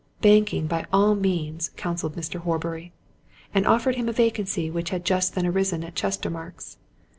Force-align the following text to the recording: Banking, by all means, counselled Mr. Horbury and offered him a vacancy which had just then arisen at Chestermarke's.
Banking, 0.19 0.65
by 0.65 0.83
all 0.91 1.13
means, 1.13 1.69
counselled 1.77 2.15
Mr. 2.15 2.39
Horbury 2.39 2.91
and 3.53 3.67
offered 3.67 3.93
him 3.97 4.09
a 4.09 4.13
vacancy 4.13 4.67
which 4.71 4.89
had 4.89 5.05
just 5.05 5.35
then 5.35 5.45
arisen 5.45 5.83
at 5.83 5.93
Chestermarke's. 5.93 6.77